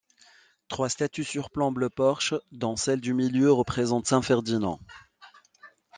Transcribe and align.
Trois 0.67 0.89
statues 0.89 1.23
surplombent 1.23 1.77
le 1.77 1.91
porche 1.91 2.33
dont 2.51 2.75
celle 2.75 3.01
du 3.01 3.13
milieu 3.13 3.51
représente 3.53 4.07
saint 4.07 4.23
Ferdinand. 4.23 4.79